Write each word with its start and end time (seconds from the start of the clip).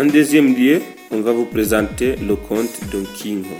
En 0.00 0.06
deuxième 0.06 0.54
lieu, 0.54 0.80
on 1.10 1.20
va 1.20 1.30
vous 1.32 1.44
présenter 1.44 2.16
le 2.16 2.34
conte 2.34 2.80
Don 2.90 3.04
Kingo. 3.18 3.54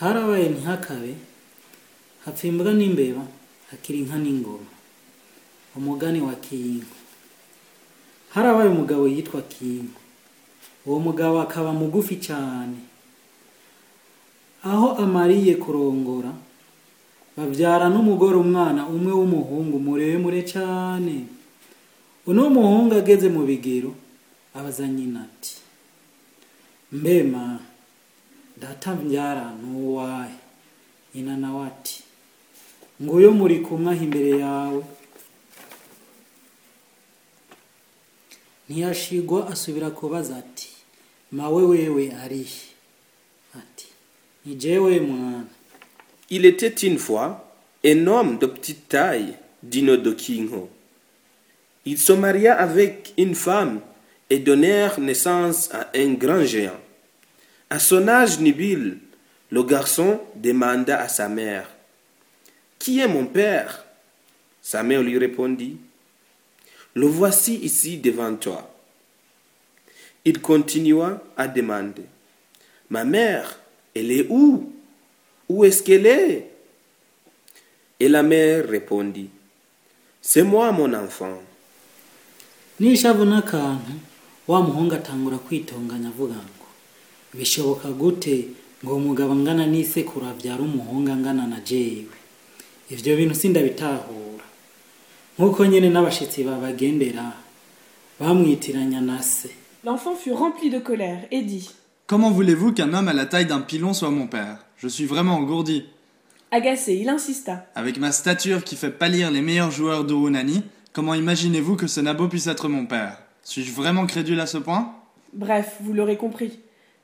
harabaye 0.00 0.48
ntihakabe 0.50 1.14
hapfa 2.26 2.46
imbwa 2.48 2.74
n'imbeba 2.74 3.22
hakiri 3.70 3.98
inka 4.00 4.18
n'ingoma. 4.18 4.70
Umugani 5.76 6.20
wa 6.20 6.34
kingo 6.34 6.84
harabaye 8.34 8.68
umugabo 8.68 9.08
yitwa 9.08 9.40
kingo 9.42 9.96
uwo 10.86 10.98
mugabo 11.00 11.40
akaba 11.40 11.72
mugufi 11.72 12.16
cyane. 12.16 12.76
Aho 14.64 14.88
amariye 15.00 15.54
kurongora 15.54 16.32
babyara 17.36 17.88
n'umugore 17.88 18.36
umwana 18.36 18.86
umwe 18.86 19.12
w'umuhungu 19.12 19.78
muremure 19.80 20.42
cyane. 20.42 21.35
Uno 22.26 22.50
muhungu 22.50 22.94
ageze 22.94 23.28
mu 23.28 23.42
bigero 23.46 23.94
abaza 24.54 24.88
nyina 24.88 25.22
ati 25.28 25.56
mbema 26.92 27.60
data 28.56 28.94
mbyara 28.94 29.52
n'uwahe? 29.60 30.34
Nyina 31.14 31.36
nawe 31.36 31.66
ati 31.66 32.02
nguyo 33.02 33.30
muri 33.32 33.56
kumwe 33.60 33.92
aho 33.92 34.04
imbere 34.04 34.30
yawe. 34.38 34.82
Ntiyashigwa 38.68 39.48
asubira 39.52 39.90
kubaza 39.90 40.36
ati 40.36 40.68
mawe 41.32 41.62
wewe 41.62 42.04
arihe 42.24 42.62
ati 43.60 43.86
ni 44.44 44.54
jewe 44.54 45.00
mwana. 45.00 45.44
Il 46.30 46.44
était 46.44 46.82
une 46.88 46.98
fois 46.98 47.28
un 47.84 48.06
homme 48.08 48.38
de 48.38 48.46
petite 48.46 48.88
taille, 48.88 49.34
Dino 49.62 49.96
de 49.96 50.12
Kingo. 50.12 50.68
Il 51.86 51.98
se 51.98 52.12
maria 52.12 52.58
avec 52.58 53.14
une 53.16 53.36
femme 53.36 53.80
et 54.28 54.40
donnèrent 54.40 54.98
naissance 54.98 55.72
à 55.72 55.88
un 55.94 56.14
grand 56.14 56.44
géant. 56.44 56.80
À 57.70 57.78
son 57.78 58.08
âge 58.08 58.40
nubile, 58.40 58.98
le 59.50 59.62
garçon 59.62 60.20
demanda 60.34 61.00
à 61.00 61.08
sa 61.08 61.28
mère 61.28 61.70
Qui 62.80 62.98
est 62.98 63.06
mon 63.06 63.26
père? 63.26 63.84
Sa 64.60 64.82
mère 64.82 65.00
lui 65.00 65.16
répondit 65.16 65.76
Le 66.94 67.06
voici 67.06 67.54
ici 67.54 67.98
devant 67.98 68.34
toi. 68.34 68.68
Il 70.24 70.40
continua 70.40 71.22
à 71.36 71.46
demander 71.46 72.04
Ma 72.90 73.04
mère, 73.04 73.60
elle 73.94 74.10
est 74.10 74.26
où? 74.28 74.72
Où 75.48 75.64
est-ce 75.64 75.84
qu'elle 75.84 76.06
est? 76.06 76.50
Et 78.00 78.08
la 78.08 78.24
mère 78.24 78.68
répondit 78.68 79.30
C'est 80.20 80.42
moi, 80.42 80.72
mon 80.72 80.92
enfant. 80.92 81.40
Nishavu 82.80 83.24
n'akantu 83.24 83.92
wa 84.48 84.62
muhungu 84.62 84.94
atangura 84.94 85.38
kwitonganya 85.38 86.08
avuga 86.08 86.34
ngo. 86.34 86.66
Bishoboka 87.34 87.88
gute 87.88 88.48
ngo 88.84 88.96
umugabo 88.96 89.32
angana 89.32 89.66
n'isekuru 89.66 90.26
abyara 90.26 90.62
umuhungu 90.62 91.10
angana 91.10 91.46
na 91.46 91.60
jewe. 91.60 92.06
Ibyo 92.90 93.16
bintu 93.16 93.34
sindabitahura 93.34 94.44
nk'uko 95.38 95.66
nyine 95.66 95.88
n'abashitsi 95.90 96.44
babagendera 96.44 97.32
bamwitiranya 98.20 99.00
na 99.00 99.22
se. 99.22 99.48
L'enfant 99.84 100.16
fut 100.16 100.32
rempli 100.32 100.70
de 100.70 100.78
colère 100.78 101.26
et 101.30 101.42
dit 101.42 101.70
Comment 102.06 102.30
voulez-vous 102.30 102.72
qu'un 102.72 102.92
homme 102.94 103.08
à 103.08 103.12
la 103.12 103.26
taille 103.26 103.46
d'un 103.46 103.60
pilon 103.60 103.92
soit 103.92 104.10
mon 104.10 104.26
père? 104.28 104.58
Je 104.78 104.88
suis 104.88 105.06
vraiment 105.06 105.36
engourdi. 105.36 105.84
Agacé, 106.52 106.94
il 106.94 107.08
insista. 107.08 107.66
Avec 107.74 107.98
ma 107.98 108.12
stature 108.12 108.62
qui 108.62 108.76
fait 108.76 108.90
pâlir 108.90 109.30
les 109.32 109.42
meilleurs 109.42 109.72
joueurs 109.72 110.04
d'Urunani, 110.04 110.62
comment 110.96 111.12
imaginez-vous 111.12 111.76
que 111.76 111.88
ce 111.88 112.00
nabo 112.00 112.26
puisse 112.26 112.46
être 112.46 112.70
mon 112.70 112.86
père? 112.86 113.18
Suis-je 113.42 113.70
vraiment 113.70 114.06
crédule 114.06 114.40
à 114.40 114.46
ce 114.46 114.56
point? 114.56 114.94
Bref, 115.34 115.76
vous 115.80 115.92
l'aurez 115.92 116.16
compris. 116.16 116.58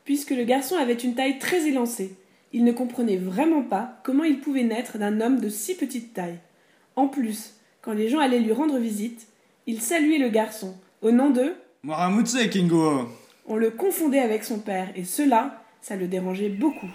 Puisque 0.07 0.31
le 0.31 0.45
garçon 0.45 0.77
avait 0.77 0.95
une 0.95 1.15
taille 1.15 1.39
très 1.39 1.69
élancée, 1.69 2.17
il 2.55 2.65
ne 2.65 2.73
comprenait 2.73 3.19
vraiment 3.19 3.61
pas 3.61 4.01
comment 4.03 4.25
il 4.25 4.41
pouvait 4.41 4.63
naître 4.63 4.97
d'un 4.97 5.21
homme 5.21 5.41
de 5.41 5.51
si 5.51 5.77
petite 5.77 6.15
taille. 6.15 6.39
En 6.97 7.07
plus, 7.07 7.53
quand 7.83 7.93
les 7.93 8.09
gens 8.09 8.19
allaient 8.19 8.39
lui 8.39 8.53
rendre 8.53 8.79
visite, 8.79 9.27
il 9.67 9.83
saluait 9.83 10.17
le 10.17 10.31
garçon 10.31 10.75
au 11.03 11.11
nom 11.11 11.29
de 11.29 11.53
Moramutse, 11.83 12.49
Kingo 12.49 13.11
On 13.47 13.57
le 13.57 13.71
confondait 13.71 14.21
avec 14.21 14.45
son 14.45 14.61
père, 14.61 14.89
et 14.97 15.05
cela, 15.05 15.63
ça 15.83 15.97
le 15.97 16.09
dérangeait 16.09 16.49
beaucoup. 16.49 16.91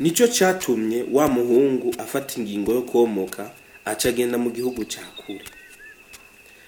Ni 0.00 0.10
cyo 0.10 0.26
cyatumye 0.28 1.04
wa 1.12 1.28
muhungu 1.28 1.94
afata 1.98 2.40
ingingo 2.40 2.72
yo 2.72 2.82
komoka 2.82 3.50
aca 3.84 4.06
agenda 4.08 4.38
mu 4.38 4.50
gihugu 4.50 4.84
cya 4.84 5.02
kure. 5.16 5.44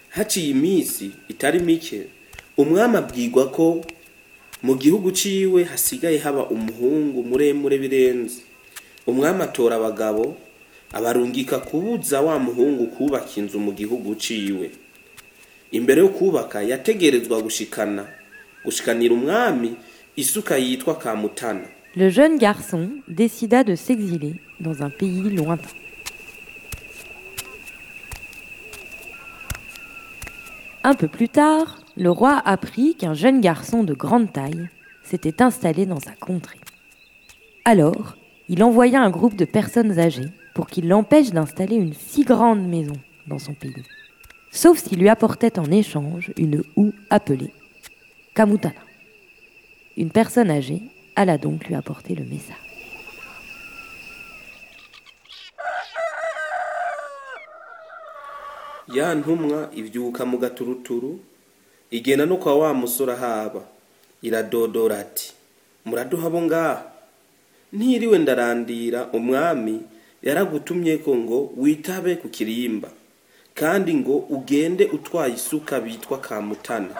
Haciye 0.08 0.48
iminsi 0.50 1.10
itari 1.28 1.58
mike 1.60 2.00
umwami 2.56 2.96
abwirwa 2.96 3.44
ko 3.50 3.84
mu 4.62 4.74
gihugu 4.76 5.10
ciwe 5.10 5.64
hasigaye 5.64 6.18
haba 6.18 6.46
umuhungu 6.46 7.24
muremure 7.24 7.78
birenze. 7.78 8.40
Umwami 9.06 9.42
atora 9.42 9.76
abagabo 9.76 10.36
abarungika 10.92 11.58
kubuza 11.58 12.20
wa 12.20 12.38
muhungu 12.38 12.86
kubaka 12.86 13.30
inzu 13.36 13.58
mu 13.58 13.72
gihugu 13.72 14.14
ciwe. 14.14 14.70
Imbere 15.72 16.00
yo 16.00 16.08
kubaka 16.08 16.62
yategerezwa 16.62 17.40
gushikana 17.42 18.04
gushikanira 18.64 19.14
umwami 19.14 19.74
isuka 20.16 20.56
yitwa 20.56 20.94
kamutana. 20.98 21.68
Le 21.94 22.08
jeune 22.08 22.38
garçon 22.38 22.90
décida 23.06 23.64
de 23.64 23.74
s'exiler 23.74 24.36
dans 24.60 24.82
un 24.82 24.88
pays 24.88 25.28
lointain. 25.28 25.68
Un 30.84 30.94
peu 30.94 31.06
plus 31.06 31.28
tard, 31.28 31.80
le 31.98 32.10
roi 32.10 32.40
apprit 32.46 32.94
qu'un 32.94 33.12
jeune 33.12 33.42
garçon 33.42 33.84
de 33.84 33.92
grande 33.92 34.32
taille 34.32 34.70
s'était 35.02 35.42
installé 35.42 35.84
dans 35.84 36.00
sa 36.00 36.12
contrée. 36.12 36.58
Alors, 37.66 38.16
il 38.48 38.64
envoya 38.64 39.02
un 39.02 39.10
groupe 39.10 39.36
de 39.36 39.44
personnes 39.44 39.98
âgées 39.98 40.30
pour 40.54 40.68
qu'il 40.68 40.88
l'empêche 40.88 41.30
d'installer 41.30 41.76
une 41.76 41.92
si 41.92 42.24
grande 42.24 42.66
maison 42.66 42.96
dans 43.26 43.38
son 43.38 43.52
pays, 43.52 43.84
sauf 44.50 44.78
s'il 44.78 44.98
lui 44.98 45.10
apportait 45.10 45.58
en 45.58 45.70
échange 45.70 46.32
une 46.38 46.62
houe 46.76 46.94
appelée 47.10 47.52
Kamutana. 48.34 48.74
Une 49.98 50.10
personne 50.10 50.50
âgée 50.50 50.80
alla 51.16 51.38
donc 51.38 51.68
lui 51.68 51.74
apporter 51.74 52.14
le 52.14 52.24
message. 52.24 52.56
ya 58.94 59.14
ntumwa 59.14 59.70
ibyuka 59.74 60.24
mu 60.30 60.36
gaturuturu 60.38 61.20
igenda 61.90 62.26
no 62.26 62.36
kwa 62.36 62.58
wa 62.58 62.74
musore 62.74 63.12
ahaba 63.12 63.62
iradodora 64.22 64.98
ati 64.98 65.32
muraduha 65.84 66.26
abo 66.26 66.40
ngaha? 66.42 66.82
Ntiriwe 67.72 68.18
ndarandira 68.18 69.00
umwami 69.16 69.80
yaragutumye 70.22 70.98
ko 71.04 71.16
ngo 71.16 71.38
witabe 71.56 72.16
ku 72.20 72.28
kirimba 72.28 72.90
kandi 73.54 73.94
ngo 73.94 74.16
ugende 74.36 74.84
utwaye 74.96 75.34
isuka 75.34 75.80
bitwa 75.80 76.18
kamutana. 76.20 76.94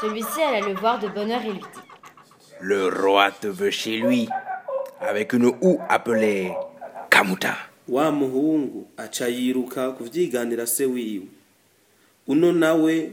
Celui-ci 0.00 0.40
alla 0.42 0.60
le 0.60 0.74
voir 0.74 0.98
de 1.00 1.08
bonne 1.08 1.30
heure 1.30 1.42
et 1.42 1.52
lui 1.52 1.60
dit. 1.60 1.80
Le 2.60 2.88
roi 2.88 3.30
te 3.30 3.46
veut 3.46 3.70
chez 3.70 3.98
lui, 3.98 4.28
avec 5.00 5.32
une 5.32 5.46
houe 5.60 5.78
appelée 5.88 6.52
Kamuta. 7.10 7.54
wa 7.88 8.10
muhungu 8.10 8.86
aca 8.96 9.28
yiruka 9.28 9.90
kuvyiganira 9.92 10.66
se 10.66 10.84
wiwe. 10.86 11.26
Uno 12.26 12.52
nawe 12.52 13.12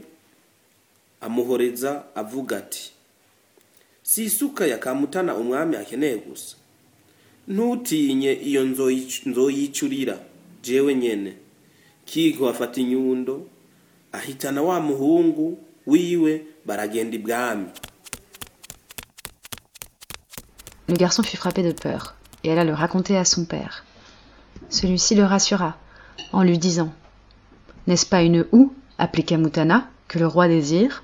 amuhoreza 1.20 2.04
avuga 2.14 2.56
ati 2.56 2.92
si 4.02 4.24
isuka 4.24 4.66
ya 4.66 4.78
kamutana 4.78 5.34
umwami 5.34 5.76
akeneye 5.76 6.16
gusa 6.16 6.56
ntutinye 7.48 8.32
iyo 8.32 8.64
nzoyic- 8.64 9.28
nzoyicurira. 9.30 10.18
Jewe 10.62 10.94
nyene 10.94 11.34
kigo 12.04 12.48
afata 12.48 12.80
inyundo 12.80 13.46
ahitana 14.12 14.62
wa 14.62 14.80
muhungu 14.80 15.58
wiwe 15.86 16.44
baragenda 16.66 17.16
ibwami. 17.16 17.66
Le 20.88 20.94
garçon 20.96 21.22
fut 21.22 21.36
frappé 21.36 21.62
de 21.62 21.72
peur 21.72 22.14
et 22.42 22.52
alla 22.52 22.64
le 22.64 22.74
raconter 22.74 23.16
à 23.16 23.24
son 23.24 23.44
père. 23.44 23.84
Celui-ci 24.68 25.14
le 25.14 25.24
rassura 25.24 25.76
en 26.32 26.42
lui 26.42 26.58
disant 26.58 26.92
N'est-ce 27.86 28.06
pas 28.06 28.22
une 28.22 28.44
houe 28.52 28.72
appelée 28.98 29.22
Kamutana 29.24 29.88
que 30.08 30.18
le 30.18 30.26
roi 30.26 30.48
désire? 30.48 31.02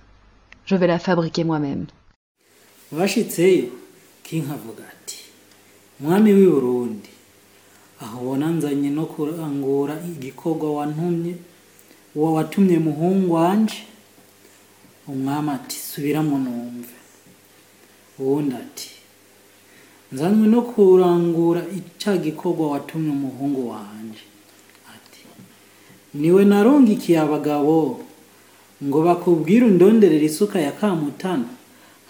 Je 0.67 0.77
vais 0.77 0.87
la 0.87 0.99
fabriquer 0.99 1.45
moi-même. 1.45 1.87
bashitseyo 2.93 3.71
kinkavuga 4.25 4.83
ati 4.93 5.25
mwami 6.01 6.33
w'i 6.35 6.47
burundi. 6.47 7.09
Aho 8.01 8.21
ubona 8.21 8.47
nzanye 8.49 8.91
no 8.91 9.07
kurangura 9.07 9.95
igikorwa 10.05 10.73
wantumye 10.73 11.35
uwo 12.15 12.33
watumye 12.35 12.79
muhungu 12.79 13.35
wanje 13.35 13.85
umwami 15.11 15.51
ati 15.59 15.77
subiramo 15.89 16.37
numve 16.45 16.97
uwundi 18.19 18.55
ati 18.65 18.91
nzanywe 20.13 20.47
no 20.55 20.61
kurangura 20.71 21.63
icya 21.79 22.13
gikorwa 22.25 22.65
watumye 22.73 23.11
umuhungu 23.19 23.63
wanjye 23.73 24.25
ati 24.95 25.23
niwe 26.19 26.43
narongikiye 26.51 27.19
abagabo 27.27 27.77
ngo 28.87 28.99
bakubwire 29.07 29.65
undonderere 29.71 30.27
isuka 30.31 30.57
ya 30.67 30.73
kamutana 30.79 31.51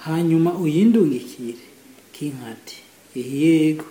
hanyuma 0.06 0.50
uyindungikire 0.64 1.64
kinkati 2.14 2.79
yego 3.14 3.87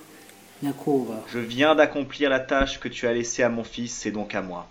Je 0.62 1.40
viens 1.40 1.74
d'accomplir 1.74 2.30
la 2.30 2.40
tâche 2.40 2.80
que 2.82 2.90
tu 2.90 3.08
as 3.08 3.14
laissée 3.14 3.44
à 3.44 3.50
mon 3.50 3.64
fils, 3.64 3.94
c'est 3.94 4.12
donc 4.12 4.36
à 4.36 4.42
moi. 4.42 4.68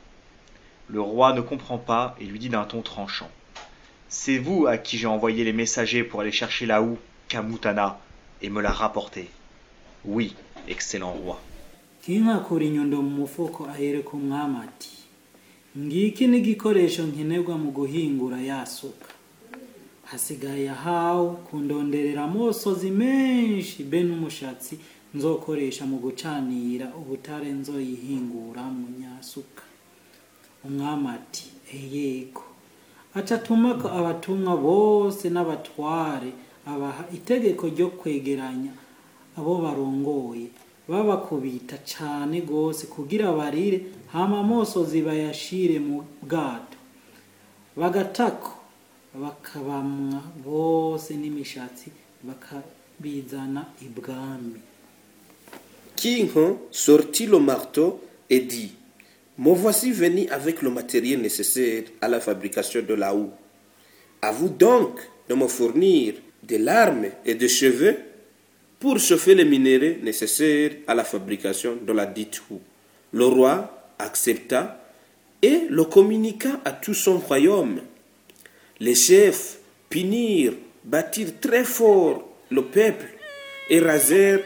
Le 0.87 1.01
roi 1.01 1.33
ne 1.33 1.41
comprend 1.41 1.79
pas 1.79 2.15
et 2.21 2.27
lui 2.27 2.39
dit 2.39 2.51
d'un 2.51 2.65
ton 2.65 2.83
tranchant. 2.83 3.31
C'est 4.09 4.39
vous 4.39 4.67
à 4.67 4.79
qui 4.79 4.97
j'ai 4.99 5.07
envoyé 5.07 5.45
les 5.45 5.53
messagers 5.53 6.03
pour 6.05 6.21
aller 6.21 6.33
chercher 6.33 6.67
la 6.67 6.83
houe, 6.83 6.97
Kamutana, 7.29 7.99
et 8.41 8.49
me 8.49 8.63
la 8.63 8.71
rapporter. 8.71 9.29
Oui, 10.05 10.35
excellent 10.69 11.13
roi. 11.13 11.39
kinkakura 12.03 12.65
inyundo 12.65 13.03
mu 13.03 13.11
mufuko 13.11 13.67
ahereka 13.67 14.11
umwami 14.11 14.57
ati 14.65 14.91
ngiki 15.79 16.27
ni 16.27 16.39
igikoresho 16.39 17.03
nkenerwa 17.07 17.59
mu 17.59 17.71
guhingura 17.71 18.41
ya 18.41 18.67
suka 18.67 19.09
hasigaye 20.05 20.71
ahawe 20.71 21.31
kundonderera 21.51 22.25
amosozi 22.25 22.91
menshi 22.91 23.83
be 23.83 24.03
n'umushatsi 24.03 24.79
nzokoresha 25.15 25.85
mu 25.87 25.97
gucanira 25.99 26.87
ubutare 27.01 27.51
nzoyihingura 27.53 28.63
mu 28.63 28.87
nyasuka 29.01 29.63
umwami 30.65 31.09
ati 31.17 31.45
eyego 31.75 32.45
aca 33.19 33.35
atumako 33.35 33.87
abatumwa 33.99 34.57
bose 34.57 35.25
n'abatware 35.31 36.31
abaha 36.67 37.05
itegeko 37.17 37.65
ryo 37.75 37.89
kwegeranya 37.99 38.73
abo 39.39 39.53
barongoye. 39.63 40.49
Babakubita 40.89 41.77
cane 41.85 42.41
gose 42.41 42.87
kugira 42.87 43.33
barire 43.33 43.79
hama 44.13 44.41
amosozi 44.41 45.03
bayashire 45.03 45.79
mu 45.79 46.05
bwato. 46.23 46.79
Bagatako 47.77 48.53
bakabamwa 49.23 50.21
bose 50.45 51.11
n'imishatsi 51.21 51.89
bakabizana 52.27 53.63
ibwami. 53.87 54.61
King 55.97 56.31
sortit 56.71 57.27
le 57.27 57.39
marteau 57.39 58.01
et 58.31 58.41
dit 58.41 58.73
Me 59.39 59.55
voici 59.55 59.93
venu 59.93 60.27
avec 60.31 60.63
le 60.63 60.71
matériel 60.71 61.21
nécessaire 61.21 61.85
à 62.01 62.09
la 62.09 62.19
fabrication 62.19 62.83
de 62.83 62.95
la 62.95 63.15
houe. 63.15 63.31
À 64.21 64.33
vous 64.33 64.49
donc 64.49 64.99
de 65.29 65.35
me 65.35 65.47
fournir 65.47 66.15
des 66.43 66.59
larmes 66.59 67.07
et 67.25 67.37
des 67.37 67.49
cheveux 67.49 67.97
pour 68.81 68.99
chauffer 68.99 69.37
les 69.37 69.45
minéraux 69.45 70.03
nécessaires 70.03 70.73
à 70.89 70.95
la 70.95 71.05
fabrication 71.05 71.77
de 71.77 71.93
la 71.93 72.07
dite 72.07 72.43
houe. 72.51 72.61
Le 73.13 73.27
roi 73.27 73.93
accepta 74.01 74.83
et 75.41 75.67
le 75.71 75.85
communiqua 75.85 76.61
à 76.65 76.73
tout 76.73 76.95
son 76.95 77.19
royaume. 77.19 77.81
Les 78.81 78.97
chefs 78.97 79.59
punirent, 79.89 80.55
battirent 80.85 81.39
très 81.41 81.63
fort 81.63 82.29
le 82.51 82.63
peuple 82.65 83.07
et 83.71 83.79
rasèrent 83.79 84.43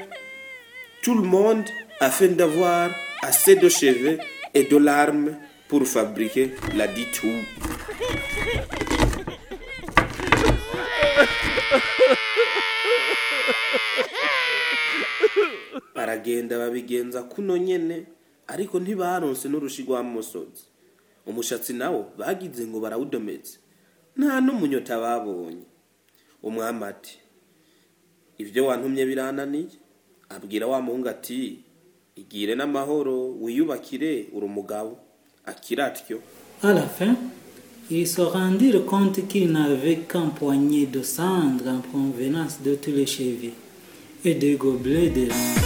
tout 1.03 1.15
le 1.15 1.23
monde 1.27 1.65
afin 1.99 2.29
d'avoir 2.29 2.91
assez 3.23 3.57
de 3.57 3.71
cheveux 3.71 4.19
et 4.55 4.65
de 4.65 4.77
larmes 4.77 5.37
pour 5.69 5.87
fabriquer 5.87 6.51
la 6.77 6.87
dite 6.87 7.21
houe. 7.25 7.43
baragenda 15.95 16.59
babigenza 16.59 17.23
kuno 17.23 17.57
nyene 17.57 18.07
ariko 18.47 18.81
ntibaronse 18.81 19.49
n'urushi 19.49 19.83
rw'amusozi 19.87 20.65
umushatsi 21.27 21.73
nawo 21.73 22.13
bagize 22.19 22.67
ngo 22.67 22.81
barawudometse. 22.83 23.59
Nta 24.17 24.41
n'umunyota 24.45 24.99
babonye. 25.01 25.65
Umwami 26.43 26.85
ati 26.85 27.15
ibyo 28.43 28.67
wantumye 28.67 29.07
birananiye? 29.07 29.79
Abwira 30.29 30.67
wa 30.67 30.81
muhungu 30.83 31.09
ati 31.09 31.63
igire 32.17 32.55
n'amahoro 32.55 33.17
wiyubakire 33.43 34.27
uri 34.35 34.47
umugabo 34.47 34.93
akira 35.47 35.87
atyo 35.87 36.19
À 36.63 36.73
la 36.73 36.83
fin, 36.83 37.17
ils 37.91 38.07
se 38.07 38.21
rendirent 38.21 38.85
compte 38.87 39.27
qu'ils 39.27 39.51
n'avaient 39.51 39.97
qu'un 40.11 40.29
poignet 40.29 40.87
de 40.87 41.03
cendre 41.03 41.67
en 41.69 41.81
provenance 41.81 42.61
de 42.63 42.77
tous 42.77 42.93
les 42.93 43.07
cheveux 43.07 43.55
et 44.25 44.35
des 44.35 44.55
gobelets 44.55 45.11
de 45.11 45.23
lampe. 45.27 45.59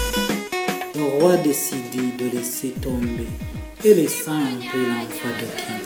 Le 0.94 1.04
roi 1.20 1.36
décidit 1.36 2.12
de 2.18 2.34
laisser 2.34 2.70
tomber 2.80 3.28
et 3.84 3.92
les 3.92 4.08
sang 4.08 4.40
prit 4.68 4.86
l'enfant 4.86 5.34
de 5.40 5.46
King. 5.60 5.82